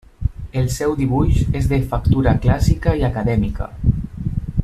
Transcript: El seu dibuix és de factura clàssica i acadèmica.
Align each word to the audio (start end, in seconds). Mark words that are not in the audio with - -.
El 0.61 0.69
seu 0.75 0.95
dibuix 1.01 1.43
és 1.59 1.67
de 1.73 1.79
factura 1.91 2.35
clàssica 2.47 2.97
i 3.03 3.07
acadèmica. 3.13 3.71